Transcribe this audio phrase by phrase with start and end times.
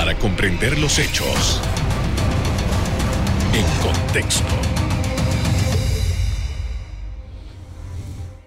[0.00, 1.60] para comprender los hechos
[3.52, 4.48] en contexto.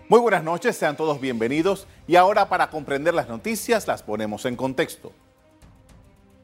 [0.09, 4.55] Muy buenas noches, sean todos bienvenidos y ahora para comprender las noticias las ponemos en
[4.55, 5.11] contexto.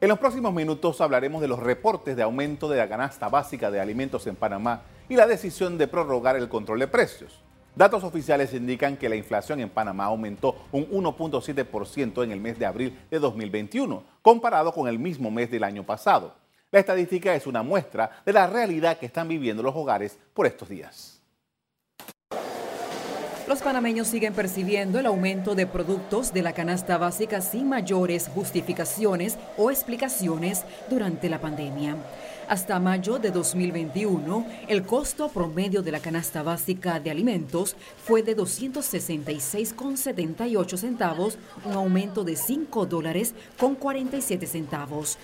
[0.00, 3.80] En los próximos minutos hablaremos de los reportes de aumento de la canasta básica de
[3.80, 7.40] alimentos en Panamá y la decisión de prorrogar el control de precios.
[7.74, 12.66] Datos oficiales indican que la inflación en Panamá aumentó un 1.7% en el mes de
[12.66, 16.34] abril de 2021, comparado con el mismo mes del año pasado.
[16.72, 20.68] La estadística es una muestra de la realidad que están viviendo los hogares por estos
[20.68, 21.20] días.
[23.48, 29.38] Los panameños siguen percibiendo el aumento de productos de la canasta básica sin mayores justificaciones
[29.56, 31.96] o explicaciones durante la pandemia.
[32.50, 38.36] Hasta mayo de 2021, el costo promedio de la canasta básica de alimentos fue de
[38.36, 45.16] 266,78 centavos, un aumento de 5 dólares con 47 centavos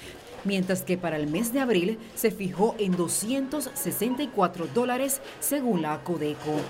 [0.45, 6.61] mientras que para el mes de abril se fijó en 264 dólares según la Codeco.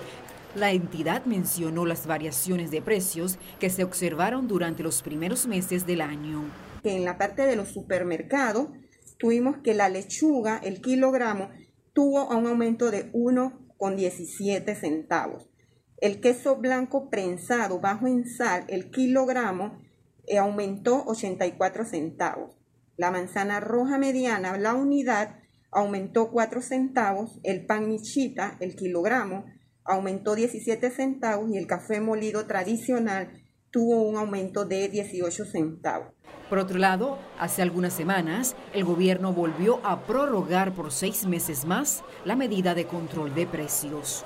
[0.54, 6.00] La entidad mencionó las variaciones de precios que se observaron durante los primeros meses del
[6.00, 6.44] año.
[6.82, 8.68] En la parte de los supermercados,
[9.18, 11.50] tuvimos que la lechuga, el kilogramo,
[11.92, 15.48] tuvo un aumento de 1,17 centavos.
[15.98, 19.80] El queso blanco prensado bajo en sal, el kilogramo,
[20.26, 22.56] eh, aumentó 84 centavos.
[22.96, 25.38] La manzana roja mediana, la unidad,
[25.70, 27.40] aumentó 4 centavos.
[27.44, 29.46] El pan michita, el kilogramo,
[29.84, 31.50] aumentó 17 centavos.
[31.50, 36.15] Y el café molido tradicional tuvo un aumento de 18 centavos.
[36.48, 42.04] Por otro lado, hace algunas semanas, el gobierno volvió a prorrogar por seis meses más
[42.24, 44.24] la medida de control de precios.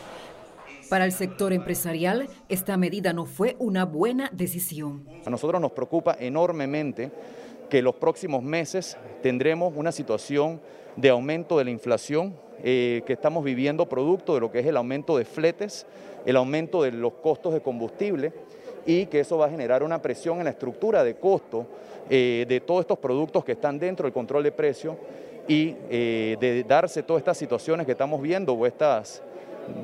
[0.91, 5.07] Para el sector empresarial, esta medida no fue una buena decisión.
[5.25, 7.11] A nosotros nos preocupa enormemente
[7.71, 10.61] que los próximos meses tendremos una situación
[10.97, 14.77] de aumento de la inflación eh, que estamos viviendo producto de lo que es el
[14.77, 15.87] aumento de fletes,
[16.27, 18.35] el aumento de los costos de combustible
[18.87, 21.67] y que eso va a generar una presión en la estructura de costo
[22.09, 24.97] eh, de todos estos productos que están dentro del control de precio
[25.47, 29.23] y eh, de darse todas estas situaciones que estamos viendo o estas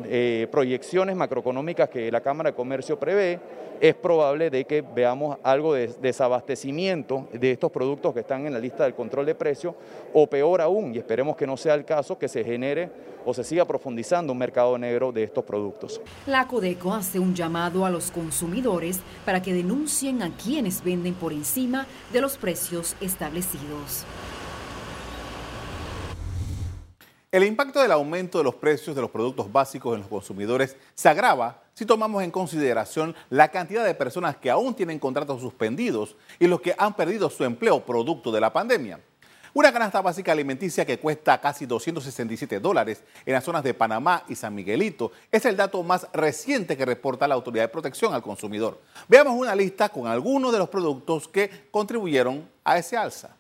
[0.05, 3.41] eh, proyecciones macroeconómicas que la Cámara de Comercio prevé,
[3.81, 8.59] es probable de que veamos algo de desabastecimiento de estos productos que están en la
[8.59, 9.75] lista del control de precio,
[10.13, 12.91] o peor aún, y esperemos que no sea el caso, que se genere
[13.25, 16.01] o se siga profundizando un mercado negro de estos productos.
[16.27, 21.33] La Codeco hace un llamado a los consumidores para que denuncien a quienes venden por
[21.33, 24.05] encima de los precios establecidos.
[27.33, 31.09] El impacto del aumento de los precios de los productos básicos en los consumidores se
[31.09, 36.47] agrava si tomamos en consideración la cantidad de personas que aún tienen contratos suspendidos y
[36.47, 39.01] los que han perdido su empleo producto de la pandemia.
[39.53, 44.35] Una canasta básica alimenticia que cuesta casi 267 dólares en las zonas de Panamá y
[44.37, 48.81] San Miguelito es el dato más reciente que reporta la Autoridad de Protección al Consumidor.
[49.09, 53.37] Veamos una lista con algunos de los productos que contribuyeron a ese alza.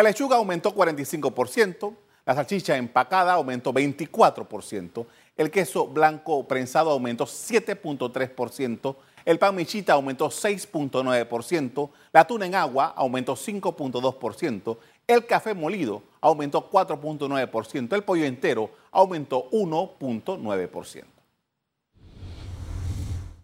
[0.00, 1.94] La lechuga aumentó 45%,
[2.24, 5.04] la salchicha empacada aumentó 24%,
[5.36, 8.96] el queso blanco prensado aumentó 7.3%,
[9.26, 16.70] el pan michita aumentó 6.9%, la tuna en agua aumentó 5.2%, el café molido aumentó
[16.70, 21.04] 4.9%, el pollo entero aumentó 1.9%.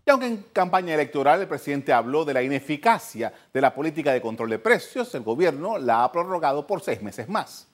[0.09, 4.21] Y aunque en campaña electoral el presidente habló de la ineficacia de la política de
[4.21, 7.67] control de precios, el gobierno la ha prorrogado por seis meses más.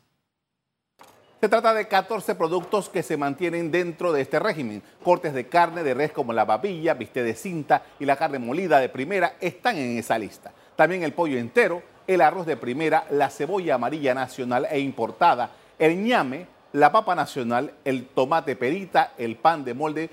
[1.43, 4.83] Se trata de 14 productos que se mantienen dentro de este régimen.
[5.05, 8.81] Cortes de carne de res como la babilla, bistec de cinta y la carne molida
[8.81, 10.53] de primera están en esa lista.
[10.75, 16.03] También el pollo entero, el arroz de primera, la cebolla amarilla nacional e importada, el
[16.03, 20.11] ñame, la papa nacional, el tomate perita, el pan de molde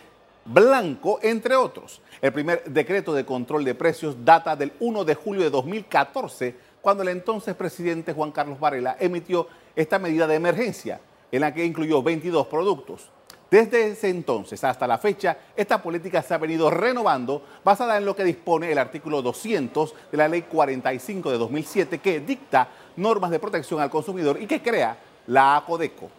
[0.49, 2.01] blanco, entre otros.
[2.21, 7.03] El primer decreto de control de precios data del 1 de julio de 2014, cuando
[7.03, 10.99] el entonces presidente Juan Carlos Varela emitió esta medida de emergencia,
[11.31, 13.09] en la que incluyó 22 productos.
[13.51, 18.15] Desde ese entonces hasta la fecha, esta política se ha venido renovando basada en lo
[18.15, 23.39] que dispone el artículo 200 de la Ley 45 de 2007, que dicta normas de
[23.39, 24.97] protección al consumidor y que crea
[25.27, 26.18] la ACODECO.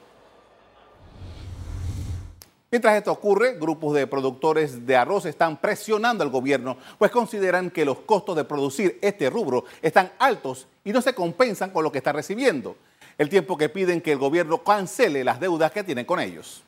[2.71, 7.85] Mientras esto ocurre, grupos de productores de arroz están presionando al gobierno, pues consideran que
[7.85, 11.99] los costos de producir este rubro están altos y no se compensan con lo que
[11.99, 12.77] está recibiendo,
[13.19, 16.63] el tiempo que piden que el gobierno cancele las deudas que tienen con ellos.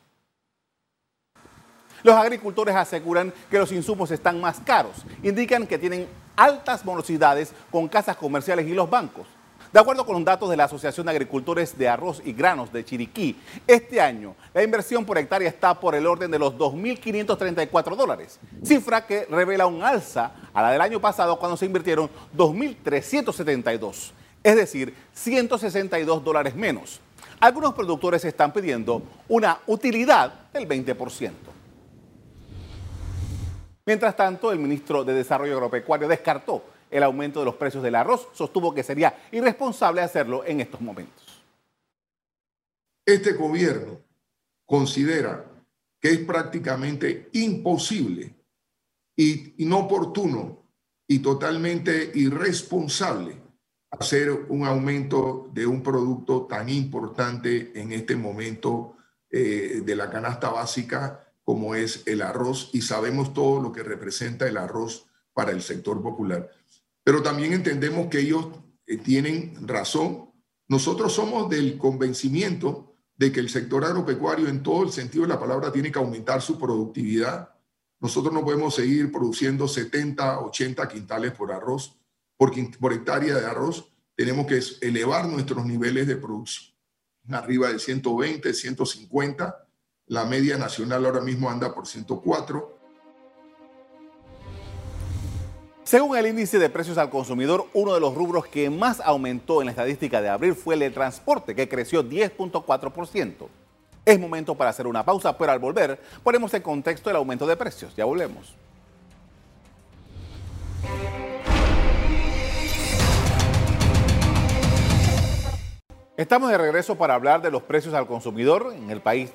[2.02, 7.86] Los agricultores aseguran que los insumos están más caros, indican que tienen altas morosidades con
[7.86, 9.28] casas comerciales y los bancos.
[9.72, 12.84] De acuerdo con los datos de la Asociación de Agricultores de Arroz y Granos de
[12.84, 18.38] Chiriquí, este año la inversión por hectárea está por el orden de los 2.534 dólares,
[18.62, 24.56] cifra que revela un alza a la del año pasado cuando se invirtieron 2.372, es
[24.56, 27.00] decir, 162 dólares menos.
[27.40, 31.30] Algunos productores están pidiendo una utilidad del 20%.
[33.86, 38.28] Mientras tanto, el ministro de Desarrollo Agropecuario descartó el aumento de los precios del arroz.
[38.34, 41.42] Sostuvo que sería irresponsable hacerlo en estos momentos.
[43.04, 43.98] Este gobierno
[44.64, 45.44] considera
[45.98, 48.34] que es prácticamente imposible
[49.16, 50.62] y inoportuno
[51.08, 53.36] y totalmente irresponsable
[53.90, 58.96] hacer un aumento de un producto tan importante en este momento
[59.30, 64.46] eh, de la canasta básica como es el arroz y sabemos todo lo que representa
[64.46, 66.50] el arroz para el sector popular
[67.04, 68.48] pero también entendemos que ellos
[68.86, 70.30] eh, tienen razón.
[70.68, 75.40] Nosotros somos del convencimiento de que el sector agropecuario en todo el sentido de la
[75.40, 77.50] palabra tiene que aumentar su productividad.
[78.00, 81.96] Nosotros no podemos seguir produciendo 70, 80 quintales por arroz,
[82.36, 83.92] por, por hectárea de arroz.
[84.16, 86.72] Tenemos que elevar nuestros niveles de producción
[87.30, 89.68] arriba de 120, 150.
[90.06, 92.81] La media nacional ahora mismo anda por 104
[95.92, 99.66] Según el índice de precios al consumidor, uno de los rubros que más aumentó en
[99.66, 103.46] la estadística de abril fue el de transporte, que creció 10.4%.
[104.06, 107.58] Es momento para hacer una pausa, pero al volver ponemos en contexto el aumento de
[107.58, 107.94] precios.
[107.94, 108.54] Ya volvemos.
[116.16, 119.30] Estamos de regreso para hablar de los precios al consumidor en el país.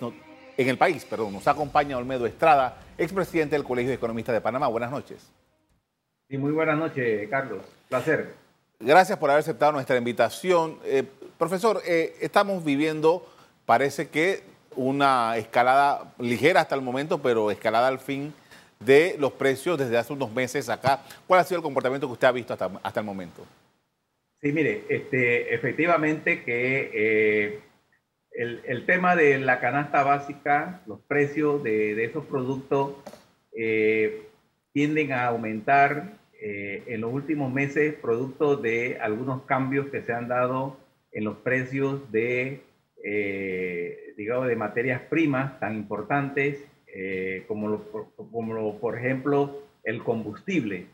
[0.57, 4.65] En el país, perdón, nos acompaña Olmedo Estrada, expresidente del Colegio de Economistas de Panamá.
[4.65, 5.31] Buenas noches.
[6.29, 7.63] Y muy buenas noches, Carlos.
[7.87, 8.33] Placer.
[8.79, 10.77] Gracias por haber aceptado nuestra invitación.
[10.83, 11.03] Eh,
[11.37, 13.25] profesor, eh, estamos viviendo,
[13.65, 14.41] parece que
[14.75, 18.33] una escalada ligera hasta el momento, pero escalada al fin
[18.81, 20.99] de los precios desde hace unos meses acá.
[21.25, 23.45] ¿Cuál ha sido el comportamiento que usted ha visto hasta, hasta el momento?
[24.41, 27.59] Sí, mire, este, efectivamente que eh,
[28.31, 32.95] el, tema de la canasta básica, los precios de, de esos productos
[34.73, 40.27] tienden a aumentar eh, en los últimos meses producto de algunos cambios que se han
[40.27, 40.77] dado
[41.11, 42.61] en los precios de,
[43.03, 46.63] eh, digamos, de materias primas tan importantes
[46.93, 47.83] eh, como,
[48.31, 50.87] como por ejemplo el combustible.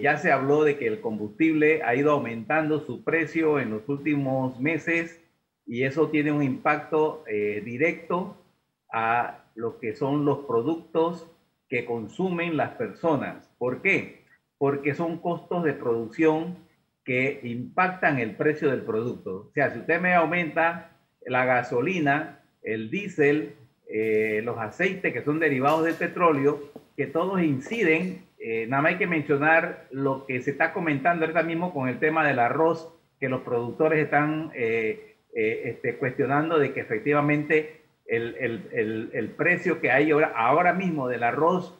[0.00, 4.58] ya se habló de que el combustible ha ido aumentando su precio en los últimos
[4.60, 5.20] meses
[5.66, 7.24] y eso tiene un impacto
[7.64, 8.36] directo
[8.92, 11.26] a lo que son los productos
[11.68, 13.50] que consumen las personas.
[13.58, 14.25] ¿Por qué?
[14.58, 16.56] Porque son costos de producción
[17.06, 19.48] que impactan el precio del producto.
[19.48, 20.90] O sea, si usted me aumenta
[21.24, 23.54] la gasolina, el diésel,
[23.88, 26.60] eh, los aceites que son derivados del petróleo,
[26.96, 31.44] que todos inciden, eh, nada más hay que mencionar lo que se está comentando ahorita
[31.44, 36.80] mismo con el tema del arroz, que los productores están eh, este, cuestionando de que
[36.80, 41.78] efectivamente el, precio que hay ahora, ahora mismo del arroz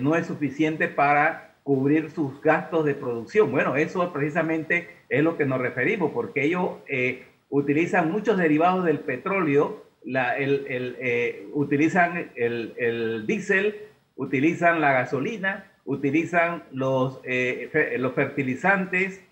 [0.00, 3.52] no es suficiente para cubrir sus gastos de producción.
[3.52, 9.00] Bueno, eso precisamente es lo que nos referimos, porque ellos eh, utilizan muchos derivados del
[9.00, 13.82] petróleo, el, eh, utilizan el, diésel,
[14.16, 17.20] utilizan la gasolina, utilizan los,
[17.98, 19.22] los fertilizantes,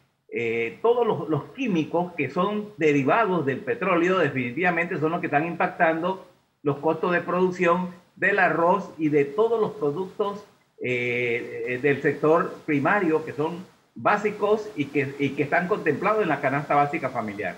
[0.82, 6.28] todos los, químicos que son derivados del petróleo definitivamente son los que están impactando
[6.62, 10.44] los costos de producción del arroz y de todos los productos
[10.78, 13.64] eh, eh, del sector primario que son
[13.94, 17.56] básicos y que, que están contemplados en la canasta básica familiar.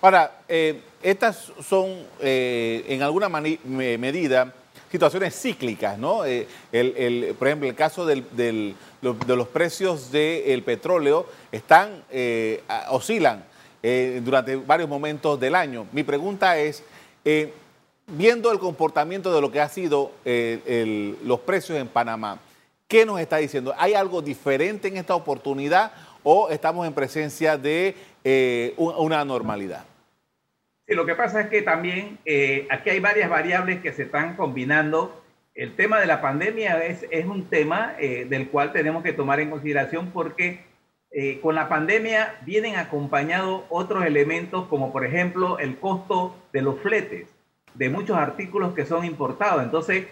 [0.00, 4.54] Ahora, eh, estas son en alguna medida
[4.90, 6.24] situaciones cíclicas, ¿no?
[6.24, 12.02] el, por ejemplo, el caso del, de los precios del petróleo están,
[12.88, 13.44] oscilan
[14.22, 15.86] durante varios momentos del año.
[15.92, 16.82] Mi pregunta es,
[18.06, 22.40] viendo el comportamiento de lo que ha sido los precios en Panamá,
[22.88, 23.74] ¿qué nos está diciendo?
[23.78, 29.84] ¿Hay algo diferente en esta oportunidad o estamos en presencia de eh, una normalidad?
[30.86, 34.36] Sí, lo que pasa es que también eh, aquí hay varias variables que se están
[34.36, 35.22] combinando.
[35.54, 39.50] El tema de la pandemia es, es un tema del cual tenemos que tomar en
[39.50, 40.60] consideración porque
[41.40, 47.36] con la pandemia vienen acompañados otros elementos como por ejemplo el costo de los fletes
[47.76, 49.62] de muchos artículos que son importados.
[49.62, 50.06] Entonces,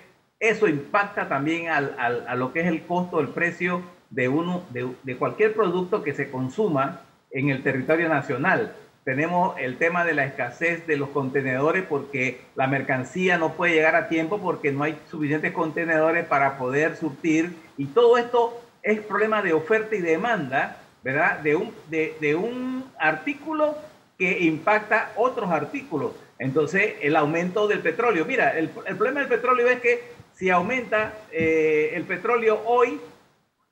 [0.48, 3.82] eso impacta también al, a lo que es el costo, el precio
[4.14, 8.74] de, uno, de, cualquier producto que se consuma en el territorio nacional.
[9.04, 13.96] Tenemos el tema de la escasez de los contenedores porque la mercancía no puede llegar
[13.96, 17.54] a tiempo porque no hay suficientes contenedores para poder surtir.
[17.76, 21.40] Y todo esto es problema de oferta y demanda, ¿verdad?
[21.40, 23.76] De un, de, un artículo
[24.16, 26.12] que impacta otros artículos.
[26.38, 28.24] Entonces, el aumento del petróleo.
[28.24, 30.02] Mira, el, problema del petróleo es que
[30.44, 33.00] si aumenta eh, el petróleo hoy,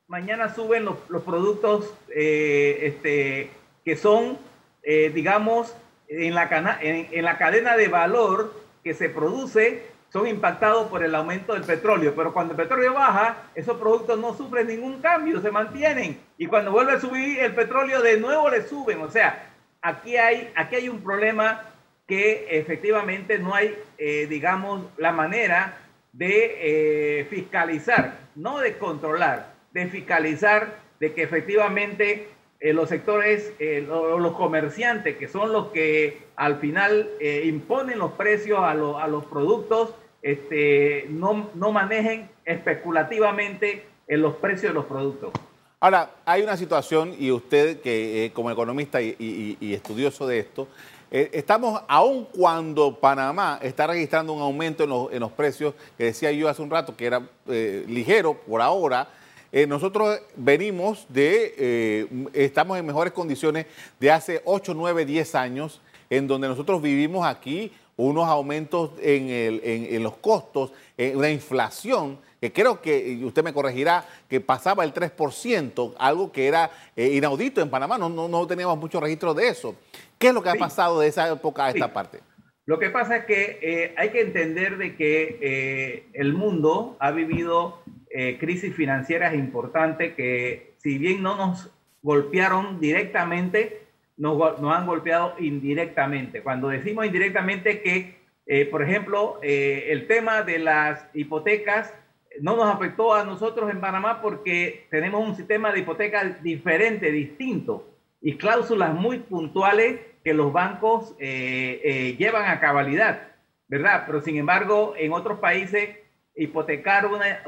[0.08, 3.50] mañana suben los, productos eh, este,
[3.84, 4.38] que son
[4.82, 5.76] eh, digamos,
[6.08, 6.48] en la,
[6.80, 12.14] en, la cadena de valor que se produce son impactados por el aumento del petróleo,
[12.16, 16.18] pero cuando el petróleo baja, esos productos no sufren ningún cambio, se mantienen.
[16.38, 19.02] Y cuando vuelve a subir el petróleo, de nuevo le suben.
[19.02, 19.44] O sea,
[19.82, 21.66] aquí hay, aquí hay un problema
[22.06, 25.76] que efectivamente no hay, eh, digamos, la manera
[26.12, 32.28] de eh, fiscalizar, no de controlar, de fiscalizar de que efectivamente
[32.60, 37.08] eh, los sectores, eh, los comerciantes, que son los que al final
[37.44, 44.72] imponen los precios a, a, los productos, este, no, no manejen especulativamente en los precios
[44.72, 45.32] de los productos.
[45.80, 50.68] Ahora, hay una situación, y usted que como economista y, estudioso de esto,
[51.12, 56.48] estamos, aun cuando Panamá está registrando un aumento en los, en precios, que decía yo
[56.48, 59.08] hace un rato que era ligero por ahora,
[59.52, 63.66] eh, nosotros venimos de, eh, estamos en mejores condiciones
[64.00, 70.02] de hace 8, 9, 10 años, en donde nosotros vivimos aquí unos aumentos en, en,
[70.02, 76.32] los costos, una inflación que creo que, usted me corregirá, que pasaba el 3%, algo
[76.32, 79.76] que era eh, inaudito en Panamá, no, no, teníamos mucho registro de eso.
[80.18, 82.20] ¿Qué es lo que ha pasado de esa época a esta parte?
[82.66, 87.82] Lo que pasa es que hay que entender de que el mundo ha vivido
[88.14, 91.70] eh, crisis financieras importantes que si bien no nos
[92.02, 93.86] golpearon directamente,
[94.18, 96.42] nos, nos han golpeado indirectamente.
[96.42, 101.94] Cuando decimos indirectamente que, eh, por ejemplo, eh, el tema de las hipotecas
[102.40, 107.88] no nos afectó a nosotros en Panamá porque tenemos un sistema de hipotecas diferente, distinto,
[108.20, 113.32] y cláusulas muy puntuales que los bancos llevan a cabalidad,
[113.66, 114.04] ¿verdad?
[114.06, 115.88] Pero sin embargo, en otros países
[116.34, 117.42] hipotecar una,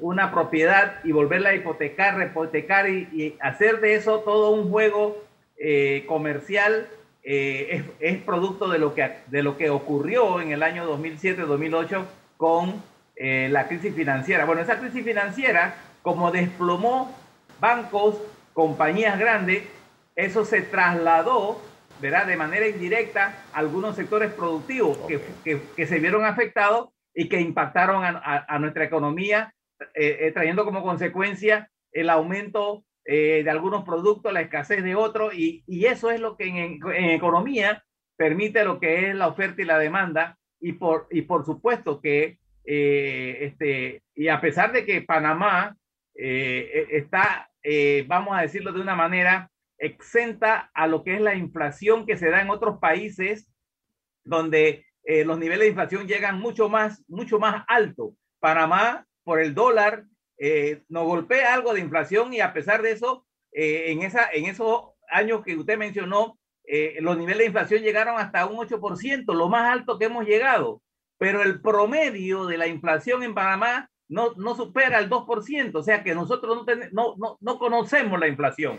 [0.00, 5.24] una propiedad y volverla a hipotecar, repotecar y, hacer de eso todo un juego
[5.56, 6.88] eh, comercial
[7.22, 12.04] eh, es, producto de lo, que, de lo que ocurrió en el año 2007-2008
[12.36, 12.82] con
[13.20, 14.46] eh, la crisis financiera.
[14.46, 17.14] Bueno, esa crisis financiera, como desplomó
[17.60, 18.16] bancos,
[18.54, 19.64] compañías grandes,
[20.16, 21.60] eso se trasladó
[22.00, 22.26] ¿verdad?
[22.26, 27.40] de manera indirecta a algunos sectores productivos que, que, que se vieron afectados y que
[27.40, 29.54] impactaron a, nuestra economía,
[29.94, 35.34] eh, eh, trayendo como consecuencia el aumento eh, de algunos productos, la escasez de otros,
[35.34, 37.84] y, eso es lo que en, economía
[38.16, 42.38] permite lo que es la oferta y la demanda, y por, y por supuesto que,
[42.64, 45.76] este, y a pesar de que Panamá
[46.14, 47.50] está,
[48.06, 49.50] vamos a decirlo de una manera,
[49.80, 53.50] exenta a lo que es la inflación que se da en otros países,
[54.24, 58.14] donde eh, los niveles de inflación llegan mucho más, mucho más alto.
[58.38, 60.04] Panamá, por el dólar,
[60.38, 64.44] eh, nos golpea algo de inflación y a pesar de eso, eh, en, esa, en
[64.44, 66.36] esos años que usted mencionó,
[67.00, 70.80] los niveles de inflación llegaron hasta un 8%, lo más alto que hemos llegado.
[71.20, 76.02] Pero el promedio de la inflación en Panamá no, no supera el 2%, o sea
[76.02, 78.78] que nosotros no, no, no, no conocemos la inflación,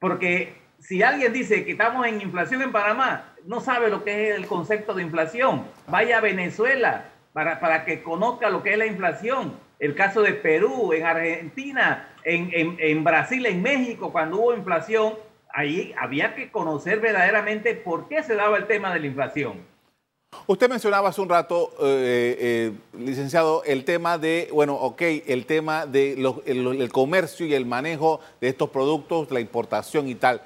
[0.00, 4.36] porque si alguien dice que estamos en inflación en Panamá, no sabe lo que es
[4.36, 5.66] el concepto de inflación.
[5.86, 9.52] Vaya a Venezuela para, para que conozca lo que es la inflación.
[9.78, 15.14] El caso de Perú, en Argentina, en, en, en Brasil, en México, cuando hubo inflación,
[15.52, 19.73] ahí había que conocer verdaderamente por qué se daba el tema de la inflación.
[20.46, 25.86] Usted mencionaba hace un rato, eh, eh, licenciado, el tema de, bueno, ok, el tema
[25.86, 26.12] de
[26.44, 30.42] el, comercio y el manejo de estos productos, la importación y tal.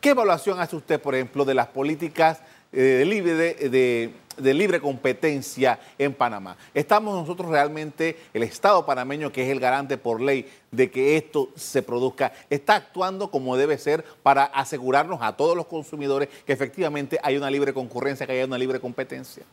[0.00, 6.14] ¿Qué evaluación hace usted, por ejemplo, de las políticas de, libre, de, libre competencia en
[6.14, 6.56] Panamá?
[6.74, 11.50] ¿Estamos nosotros realmente, el Estado panameño, que es el garante por ley de que esto
[11.56, 17.18] se produzca, está actuando como debe ser para asegurarnos a todos los consumidores que efectivamente
[17.22, 19.44] hay una libre concurrencia, que haya una libre competencia?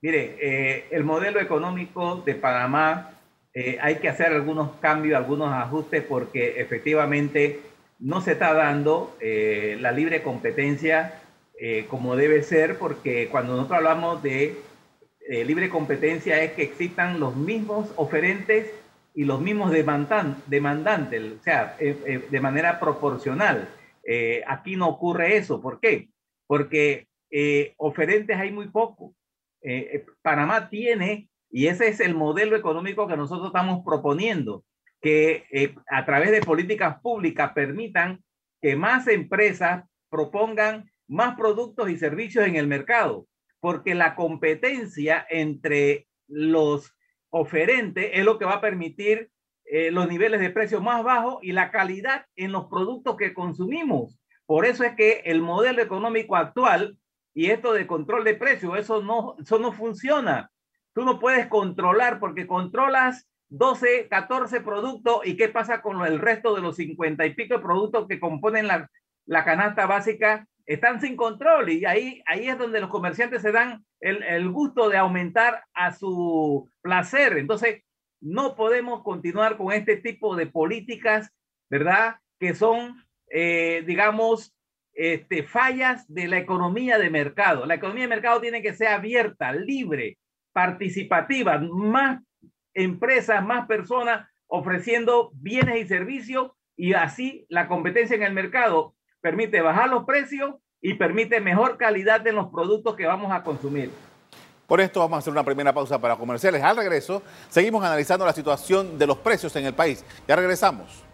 [0.00, 3.18] Mire, eh, el modelo económico de Panamá
[3.52, 7.60] eh, hay que hacer algunos cambios, algunos ajustes, porque efectivamente
[7.98, 11.20] no se está dando eh, la libre competencia
[11.60, 14.56] eh, como debe ser, porque cuando nosotros hablamos de
[15.28, 18.70] eh, libre competencia es que existan los mismos oferentes
[19.14, 23.68] y los mismos demandantes, o sea, de manera proporcional.
[24.10, 25.60] Eh, aquí no ocurre eso.
[25.60, 26.08] ¿Por qué?
[26.46, 29.14] Porque eh, oferentes hay muy poco.
[29.60, 34.64] Eh, Panamá tiene, y ese es el modelo económico que nosotros estamos proponiendo,
[35.02, 38.22] que a través de políticas públicas permitan
[38.62, 43.26] que más empresas propongan más productos y servicios en el mercado,
[43.60, 46.94] porque la competencia entre los
[47.30, 49.30] oferentes es lo que va a permitir
[49.64, 54.18] eh, los niveles de precio más bajos y la calidad en los productos que consumimos.
[54.46, 56.96] Por eso es que el modelo económico actual
[57.34, 60.50] y esto de control de precios, eso no, eso no funciona.
[60.94, 66.54] Tú no puedes controlar porque controlas 12, 14 productos y qué pasa con el resto
[66.54, 68.90] de los 50 y pico productos que componen la,
[69.26, 73.86] la canasta básica están sin control y ahí, ahí es donde los comerciantes se dan
[74.00, 77.38] el, el, gusto de aumentar a su placer.
[77.38, 77.82] Entonces,
[78.20, 81.32] no podemos continuar con este tipo de políticas,
[81.70, 82.16] ¿verdad?
[82.38, 84.54] Que son, eh, digamos,
[84.92, 87.64] este, fallas de la economía de mercado.
[87.64, 90.18] La economía de mercado tiene que ser abierta, libre,
[90.52, 92.20] participativa, más
[92.74, 99.60] empresas, más personas ofreciendo bienes y servicios y así la competencia en el mercado permite
[99.60, 103.90] bajar los precios y permite mejor calidad en los productos que vamos a consumir.
[104.66, 106.62] Por esto vamos a hacer una primera pausa para comerciales.
[106.62, 110.04] Al regreso, seguimos analizando la situación de los precios en el país.
[110.26, 111.04] Ya regresamos.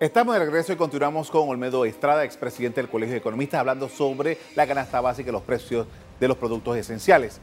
[0.00, 4.38] Estamos de regreso y continuamos con Olmedo Estrada, expresidente del Colegio de Economistas, hablando sobre
[4.54, 5.88] la canasta básica y los precios
[6.20, 7.40] de los productos esenciales.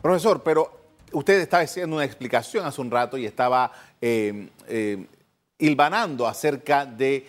[0.00, 5.06] Profesor, pero usted estaba haciendo una explicación hace un rato y estaba eh, eh,
[5.58, 7.26] hilvanando acerca de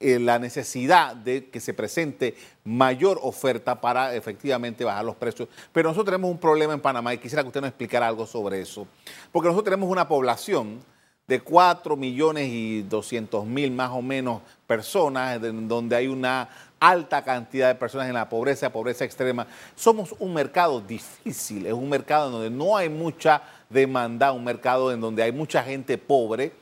[0.00, 5.48] eh, la necesidad de que se presente mayor oferta para efectivamente bajar los precios.
[5.72, 8.60] Pero nosotros tenemos un problema en Panamá y quisiera que usted nos explicara algo sobre
[8.60, 8.86] eso.
[9.32, 10.80] Porque nosotros tenemos una población
[11.26, 17.68] de 4 millones y 200 mil más o menos personas, donde hay una alta cantidad
[17.68, 19.46] de personas en la pobreza, pobreza extrema.
[19.74, 24.92] Del un mercado difícil, es un mercado en donde no hay mucha demanda, un mercado
[24.92, 26.52] en donde hay mucha gente pobre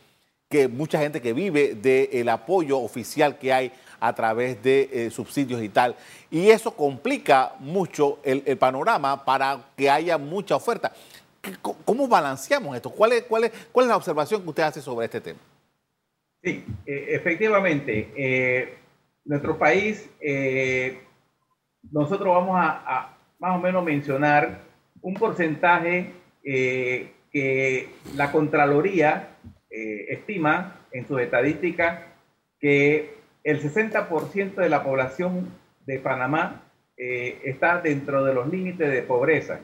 [0.48, 5.62] que mucha gente que vive del apoyo oficial que hay a través de eh, subsidios
[5.62, 5.96] y tal.
[6.30, 10.92] Y eso complica mucho el, panorama para que haya mucha oferta.
[11.84, 12.90] ¿Cómo balanceamos esto?
[12.90, 15.40] ¿Cuál es, cuál, es, ¿Cuál es la observación que usted hace sobre este tema?
[16.42, 18.12] Sí, eh, efectivamente.
[18.16, 18.74] Eh,
[19.24, 20.08] nuestro país,
[21.90, 24.60] nosotros vamos a, más o menos mencionar
[25.00, 26.12] un porcentaje
[27.32, 29.32] que la Contraloría
[29.74, 32.00] eh, estima en sus estadísticas
[32.60, 35.48] que el 60% de la población
[35.86, 36.62] de Panamá
[36.98, 39.60] eh, está dentro de los límites de pobreza.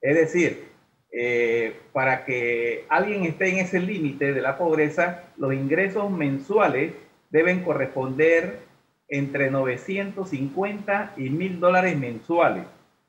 [0.00, 0.69] Es decir,
[1.12, 6.92] eh, para que alguien esté en ese límite de la pobreza, los ingresos mensuales
[7.30, 8.60] deben corresponder
[9.08, 12.64] entre 950 y 1000 dólares mensuales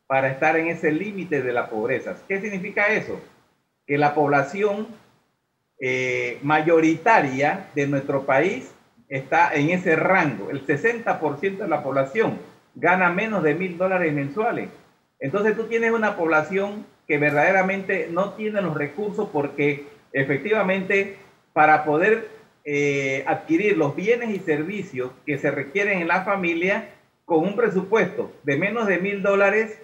[0.07, 2.17] para estar en ese límite de la pobreza.
[2.27, 3.19] ¿Qué significa eso?
[3.85, 4.87] Que la población
[5.79, 8.73] eh, mayoritaria de nuestro país
[9.09, 10.49] está en ese rango.
[10.49, 12.39] El 60% de la población
[12.75, 14.69] gana menos de mil dólares mensuales.
[15.19, 21.17] Entonces tú tienes una población que verdaderamente no tiene los recursos porque efectivamente
[21.51, 22.29] para poder
[22.63, 26.87] eh, adquirir los bienes y servicios que se requieren en la familia
[27.25, 29.77] con un presupuesto de menos de mil dólares,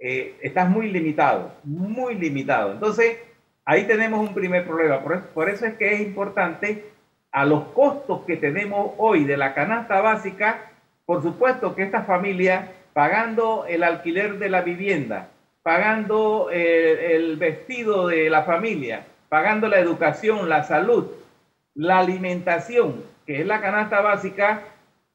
[0.00, 2.72] eh, estás muy limitado, muy limitado.
[2.72, 3.16] Entonces,
[3.64, 5.00] Ahí tenemos un primer problema.
[5.02, 6.84] Por eso, es que es importante
[7.30, 10.72] a los costos que tenemos hoy de la canasta básica,
[11.06, 15.28] por supuesto que esta familia, pagando el alquiler de la vivienda,
[15.62, 21.06] pagando eh, el, vestido de la familia, pagando la educación, la salud,
[21.74, 24.62] la alimentación, que es la canasta básica,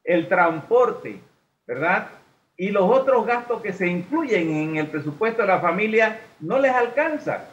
[0.04, 1.20] el transporte,
[1.66, 2.08] ¿verdad?
[2.56, 6.72] Y los otros gastos que se incluyen en el presupuesto de la familia no les
[6.72, 7.44] alcanza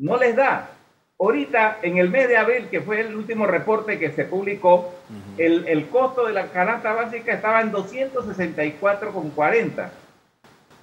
[0.00, 0.70] no les da.
[1.18, 4.94] Ahorita, en el mes de abril, que fue el último reporte que se publicó,
[5.36, 9.90] el, costo de la canasta básica estaba en 264,40.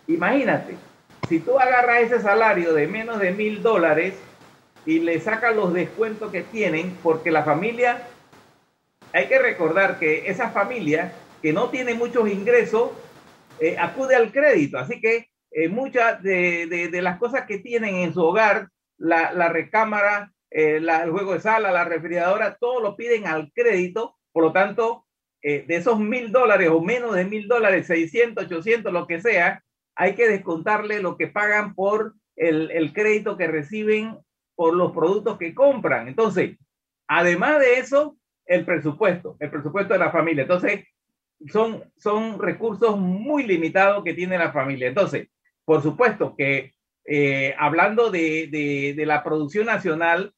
[0.07, 0.75] Imagínate,
[1.27, 4.13] si tú agarras ese salario de menos de mil dólares
[4.85, 8.07] y le sacas los descuentos que tienen, porque la familia,
[9.11, 11.11] hay que recordar que esa familia
[11.41, 12.91] que no tiene muchos ingresos,
[13.59, 14.77] eh, acude al crédito.
[14.77, 20.31] Así que eh, muchas de, de, las cosas que tienen en su hogar la, recámara,
[20.49, 24.15] eh, el juego de sala, la refrigeradora, todo lo piden al crédito.
[24.31, 25.05] Por lo tanto,
[25.41, 29.63] de esos mil dólares o menos de mil dólares, 600, 800, lo que sea,
[29.97, 34.17] hay que descontarle lo que pagan por el, crédito que reciben
[34.55, 36.07] por los productos que compran.
[36.07, 36.57] Entonces,
[37.07, 40.43] además de eso, el presupuesto, el presupuesto de la familia.
[40.43, 40.85] Entonces,
[41.51, 44.87] son, son recursos muy limitados que tiene la familia.
[44.87, 45.29] Entonces,
[45.65, 46.73] por supuesto que
[47.09, 50.33] eh, hablando de, la producción nacional,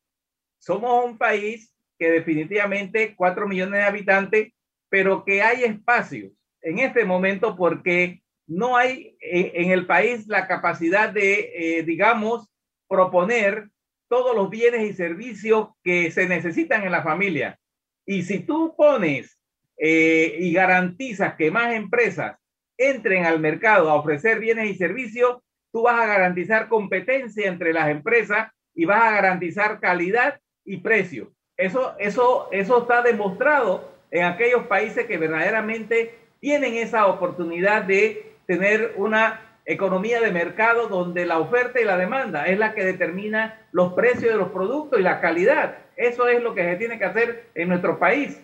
[0.60, 4.54] somos un país que definitivamente cuatro millones de habitantes,
[4.88, 10.48] pero que hay espacios en este momento porque no hay eh, en el país la
[10.48, 12.50] capacidad de, eh, digamos,
[12.88, 13.70] proponer
[14.10, 17.60] todos los bienes y servicios que se necesitan en la familia.
[18.08, 19.40] Y si tú pones
[19.78, 22.38] eh, y garantizas que más empresas
[22.76, 25.38] entren al mercado a ofrecer bienes y servicios,
[25.72, 31.32] tú vas a garantizar competencia entre las empresas y vas a garantizar calidad y precio.
[31.56, 38.96] Eso, eso, eso está demostrado en aquellos países que verdaderamente tienen esa oportunidad de tener
[38.98, 43.94] una economía de mercado donde la oferta y la demanda es la que determina los
[43.94, 45.78] precios de los productos y la calidad.
[45.96, 48.40] Eso es lo que se tiene que hacer en nuestro país.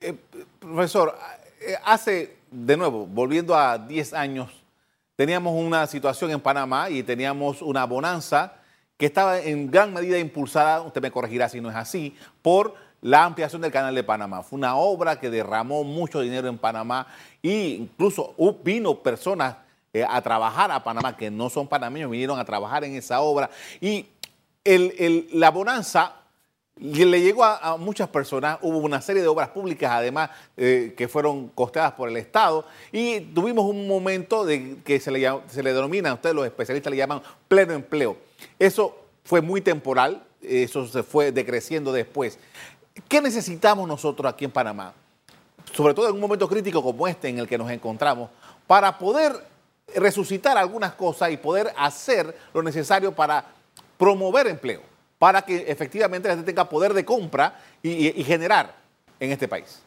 [0.00, 0.14] Eh,
[0.58, 1.16] profesor,
[1.60, 4.50] eh, hace, de nuevo, volviendo a 10 años,
[5.14, 8.54] teníamos una situación en Panamá y teníamos una bonanza
[8.96, 12.74] que estaba en gran medida impulsada, usted me corregirá si no es así, por
[13.06, 14.42] la ampliación del canal de Panamá.
[14.42, 17.06] Fue una obra que derramó mucho dinero en Panamá
[17.40, 19.54] e incluso vino personas
[19.92, 23.48] eh, a trabajar a Panamá que no son panameños, vinieron a trabajar en esa obra.
[23.80, 24.06] Y
[24.64, 26.16] la bonanza
[26.80, 31.46] le llegó a, muchas personas, hubo una serie de obras públicas además eh, que fueron
[31.50, 36.12] costeadas por el Estado y tuvimos un momento de que se le, se le denomina,
[36.12, 38.16] ustedes los especialistas le llaman pleno empleo.
[38.58, 42.38] Eso fue muy temporal, eso se fue decreciendo después.
[43.08, 44.92] ¿Qué necesitamos nosotros aquí en Panamá?
[45.72, 48.30] Sobre todo en un momento crítico como este en el que nos encontramos,
[48.66, 49.32] para poder
[49.94, 53.44] resucitar algunas cosas y poder hacer lo necesario para
[53.98, 54.80] promover empleo,
[55.18, 58.74] para que efectivamente la gente tenga poder de compra y, generar
[59.20, 59.82] en este país.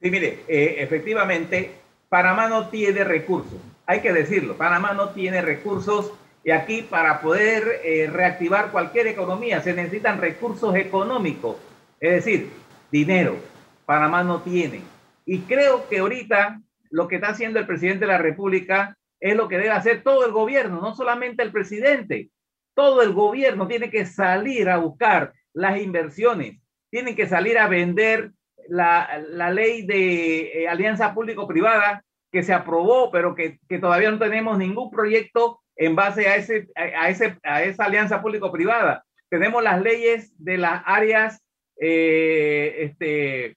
[0.00, 1.72] Sí, mire, eh, efectivamente,
[2.08, 6.12] Panamá no tiene recursos, hay que decirlo, Panamá no tiene recursos
[6.44, 11.56] y aquí para poder eh, reactivar cualquier economía se necesitan recursos económicos
[12.00, 12.50] es decir,
[12.90, 13.36] dinero.
[13.84, 14.82] Panamá no tiene.
[15.24, 19.48] Y creo que ahorita lo que está haciendo el presidente de la República es lo
[19.48, 22.30] que debe hacer todo el gobierno, no solamente el presidente.
[22.74, 28.32] Todo el gobierno tiene que salir a buscar las inversiones, tienen que salir a vender
[28.68, 34.18] la, la ley de eh, alianza público-privada que se aprobó, pero que, que, todavía no
[34.18, 39.04] tenemos ningún proyecto en base a, ese, a, ese, a esa alianza público-privada.
[39.30, 41.40] Tenemos las leyes de las áreas
[41.80, 43.56] eh, este,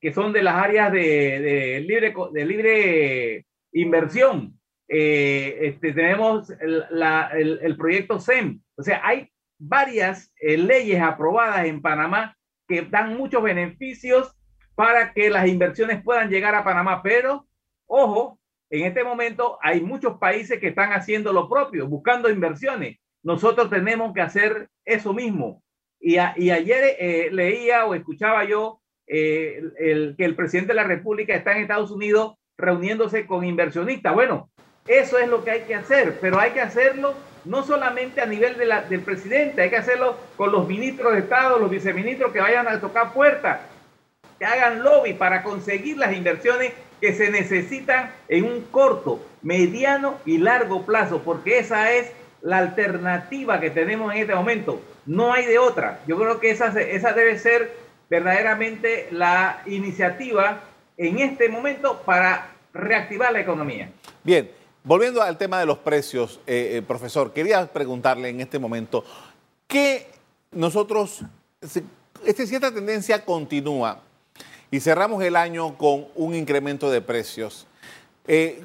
[0.00, 4.58] que son de las áreas de, libre, de libre inversión.
[4.88, 6.84] Eh, este, tenemos el,
[7.62, 8.60] el, proyecto SEM.
[8.76, 14.34] O sea, hay varias eh, leyes aprobadas en Panamá que dan muchos beneficios
[14.74, 17.02] para que las inversiones puedan llegar a Panamá.
[17.02, 17.46] Pero,
[17.86, 18.38] ojo,
[18.70, 22.98] en este momento hay muchos países que están haciendo lo propio, buscando inversiones.
[23.22, 25.62] Nosotros tenemos que hacer eso mismo.
[26.00, 31.34] Y, ayer eh, leía o escuchaba yo eh, el, que el presidente de la República
[31.34, 34.14] está en Estados Unidos reuniéndose con inversionistas.
[34.14, 34.50] Bueno,
[34.86, 38.56] eso es lo que hay que hacer, pero hay que hacerlo no solamente a nivel
[38.58, 42.40] de la, del presidente, hay que hacerlo con los ministros de Estado, los viceministros que
[42.40, 43.60] vayan a tocar puertas,
[44.38, 50.38] que hagan lobby para conseguir las inversiones que se necesitan en un corto, mediano y
[50.38, 54.80] largo plazo, porque esa es la alternativa que tenemos en este momento.
[55.08, 56.00] No hay de otra.
[56.06, 57.74] Yo creo que esa, esa debe ser
[58.10, 60.60] verdaderamente la iniciativa
[60.98, 63.90] en este momento para reactivar la economía.
[64.22, 64.50] Bien,
[64.84, 69.02] volviendo al tema de los precios, eh, eh, profesor, quería preguntarle en este momento,
[69.66, 70.08] ¿qué
[70.50, 71.22] nosotros,
[72.26, 74.02] esta cierta tendencia continúa
[74.70, 77.66] y cerramos el año con un incremento de precios,
[78.26, 78.62] eh,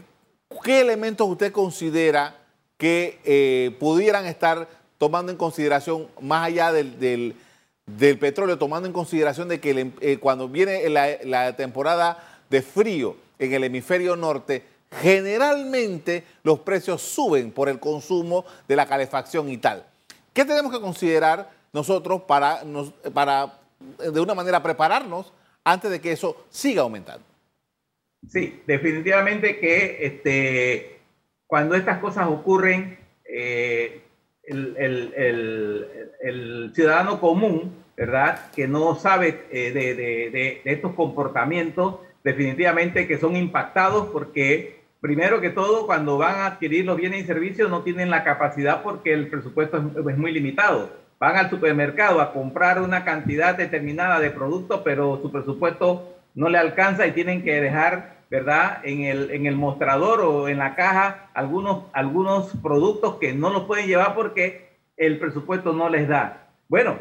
[0.62, 2.36] ¿qué elementos usted considera
[2.78, 4.68] que pudieran estar
[5.04, 7.36] tomando en consideración, más allá del,
[8.22, 13.66] petróleo, tomando en consideración de que eh, cuando viene la, temporada de frío en el
[13.66, 14.64] hemisferio norte,
[15.02, 19.86] generalmente los precios suben por el consumo de la calefacción y tal.
[20.32, 22.64] ¿Qué tenemos que considerar nosotros para,
[23.14, 23.60] para
[24.10, 25.34] de una manera prepararnos
[25.66, 27.26] antes de que eso siga aumentando?
[28.30, 31.00] Sí, definitivamente que este,
[31.46, 34.03] cuando estas cosas ocurren, eh,
[34.46, 35.92] el,
[36.74, 38.52] ciudadano común, ¿verdad?
[38.56, 45.86] Que no sabe eh, de, estos comportamientos, definitivamente que son impactados porque primero que todo,
[45.86, 49.78] cuando van a adquirir los bienes y servicios no tienen la capacidad porque el presupuesto
[49.78, 50.90] es, muy limitado.
[51.20, 56.58] Van al supermercado a comprar una cantidad determinada de productos, pero su presupuesto no le
[56.58, 61.30] alcanza y tienen que dejar, ¿verdad?, en el, en el mostrador o en la caja
[61.36, 66.48] algunos, algunos productos que no los pueden llevar porque el presupuesto no les da.
[66.68, 66.98] Bueno,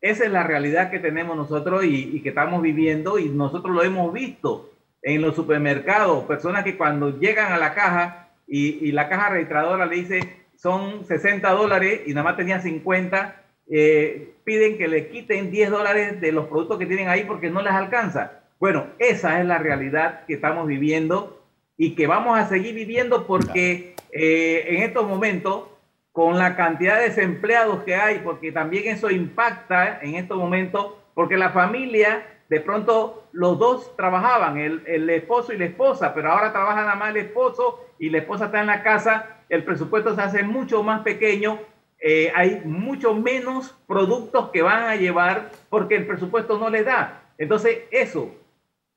[0.00, 4.12] esa es la realidad que tenemos nosotros y, que estamos viviendo y nosotros lo hemos
[4.12, 4.70] visto
[5.02, 9.96] en los supermercados, personas que cuando llegan a la caja y, la caja registradora le
[9.96, 10.20] dice
[10.54, 16.20] son 60 dólares y nada más tenía 50, eh, piden que le quiten 10 dólares
[16.20, 18.45] de los productos que tienen ahí porque no les alcanza.
[18.58, 21.42] Bueno, esa es la realidad que estamos viviendo
[21.76, 25.64] y que vamos a seguir viviendo porque eh, en estos momentos
[26.10, 31.36] con la cantidad de desempleados que hay, porque también eso impacta en estos momentos, porque
[31.36, 36.80] la familia, de pronto los dos trabajaban, el, esposo y la esposa, pero ahora trabaja
[36.80, 40.42] nada más el esposo y la esposa está en la casa, el presupuesto se hace
[40.42, 41.58] mucho más pequeño,
[42.00, 47.24] eh, hay mucho menos productos que van a llevar porque el presupuesto no les da.
[47.36, 48.34] Entonces eso,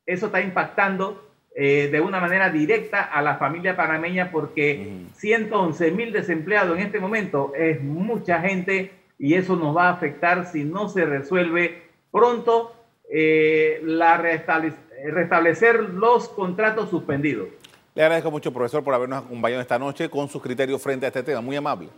[0.10, 1.24] eso está impactando
[1.56, 7.00] eh, de una manera directa a la familia panameña porque 111 mil desempleados en este
[7.00, 12.74] momento es mucha gente y eso nos va a afectar si no se resuelve pronto
[13.12, 17.50] eh, la restablecer los contratos suspendidos.
[17.94, 21.22] Le agradezco mucho, profesor, por habernos acompañado esta noche con sus criterios frente a este
[21.22, 21.42] tema.
[21.42, 21.90] Muy amable.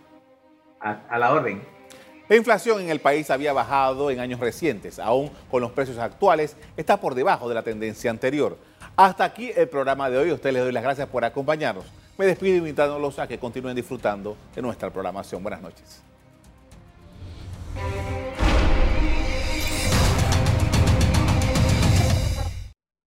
[0.79, 1.61] a la orden.
[2.31, 6.55] La inflación en el país había bajado en años recientes, aún con los precios actuales,
[6.77, 8.57] está por debajo de la tendencia anterior.
[8.95, 10.29] Hasta aquí el programa de hoy.
[10.29, 11.83] A ustedes les doy las gracias por acompañarnos.
[12.17, 15.43] Me despido invitándolos a que continúen disfrutando de nuestra programación.
[15.43, 16.01] Buenas noches.